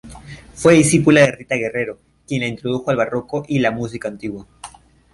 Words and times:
Fue 0.55 0.73
discípula 0.73 1.21
de 1.21 1.31
Rita 1.31 1.53
Guerrero, 1.57 1.99
quien 2.27 2.41
la 2.41 2.47
introdujo 2.47 2.89
al 2.89 2.97
Barroco 2.97 3.45
y 3.47 3.59
la 3.59 3.69
música 3.69 4.07
antigua. 4.07 4.47